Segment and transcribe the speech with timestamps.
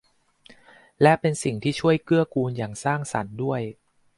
[1.01, 3.61] และเป็นสิ่งที่ช่วยเกื้อกูลอย่างสร้างสรรค์ด้วย